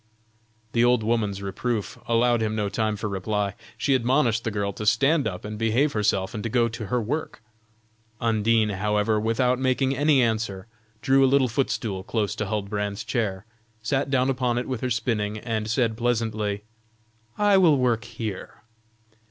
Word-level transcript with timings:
The 0.71 0.83
old 0.83 1.03
woman's 1.03 1.43
reproof 1.43 1.95
allowed 2.07 2.41
him 2.41 2.55
no 2.55 2.69
time 2.69 2.95
for 2.95 3.07
reply. 3.07 3.53
She 3.77 3.93
admonished 3.93 4.43
the 4.43 4.49
girl 4.49 4.73
to 4.73 4.85
stand 4.87 5.27
up 5.27 5.45
and 5.45 5.59
behave 5.59 5.93
herself 5.93 6.33
and 6.33 6.41
to 6.43 6.49
go 6.49 6.67
to 6.69 6.87
her 6.87 6.99
work. 6.99 7.39
Undine, 8.19 8.69
however, 8.69 9.19
without 9.19 9.59
making 9.59 9.95
any 9.95 10.23
answer 10.23 10.65
drew 11.03 11.23
a 11.23 11.29
little 11.29 11.47
footstool 11.47 12.01
close 12.01 12.33
to 12.37 12.47
Huldbrand's 12.47 13.03
chair, 13.03 13.45
sat 13.83 14.09
down 14.09 14.31
upon 14.31 14.57
it 14.57 14.67
with 14.67 14.81
her 14.81 14.89
spinning, 14.89 15.37
and 15.37 15.69
said 15.69 15.95
pleasantly: 15.95 16.63
"I 17.37 17.59
will 17.59 17.77
work 17.77 18.05
here." 18.05 18.63